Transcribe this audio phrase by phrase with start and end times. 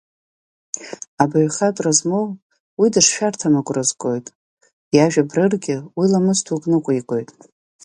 [1.21, 2.27] Абаҩхатәра змоу,
[2.79, 4.25] уи дышшәарҭам агәра згоит,
[4.95, 7.29] иажәа брыргьы, уи лымыс дук ныҟәигоит…